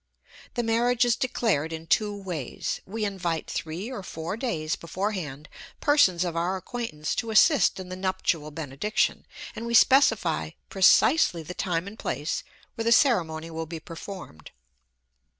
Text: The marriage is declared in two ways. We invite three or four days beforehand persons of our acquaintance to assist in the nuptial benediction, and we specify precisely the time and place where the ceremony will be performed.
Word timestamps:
The 0.55 0.63
marriage 0.63 1.05
is 1.05 1.15
declared 1.15 1.71
in 1.71 1.85
two 1.85 2.17
ways. 2.19 2.81
We 2.87 3.05
invite 3.05 3.47
three 3.47 3.91
or 3.91 4.01
four 4.01 4.35
days 4.35 4.75
beforehand 4.75 5.47
persons 5.79 6.25
of 6.25 6.35
our 6.35 6.57
acquaintance 6.57 7.13
to 7.13 7.29
assist 7.29 7.79
in 7.79 7.89
the 7.89 7.95
nuptial 7.95 8.49
benediction, 8.49 9.27
and 9.55 9.67
we 9.67 9.75
specify 9.75 10.49
precisely 10.69 11.43
the 11.43 11.53
time 11.53 11.85
and 11.85 11.99
place 11.99 12.43
where 12.73 12.85
the 12.85 12.91
ceremony 12.91 13.51
will 13.51 13.67
be 13.67 13.79
performed. 13.79 14.49